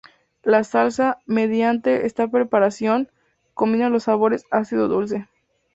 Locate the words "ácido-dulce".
4.49-5.27